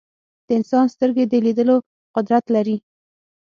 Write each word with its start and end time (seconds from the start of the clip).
د 0.47 0.49
انسان 0.59 0.85
سترګې 0.93 1.25
د 1.27 1.33
لیدلو 1.45 1.75
قدرت 2.15 2.45
لري. 2.55 2.77